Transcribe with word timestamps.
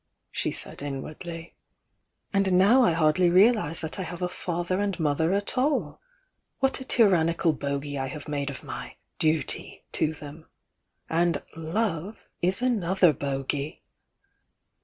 she 0.31 0.49
said 0.51 0.81
inwardly. 0.81 1.53
"And 2.33 2.53
now 2.53 2.81
I 2.81 2.93
hardly 2.93 3.29
real 3.29 3.59
ise 3.59 3.81
that 3.81 3.99
I 3.99 4.01
have 4.01 4.23
a 4.23 4.27
father 4.27 4.79
and 4.81 4.99
mother 4.99 5.31
at 5.31 5.59
all! 5.59 6.01
What 6.57 6.79
a 6.81 6.85
tyrannical 6.85 7.53
bogy 7.53 7.99
I 7.99 8.07
have 8.07 8.27
made 8.27 8.49
of 8.49 8.63
my 8.63 8.95
'duty' 9.19 9.83
to 9.91 10.13
them! 10.15 10.47
And 11.07 11.43
'love' 11.55 12.27
is 12.41 12.63
another 12.63 13.13
bogy!" 13.13 13.83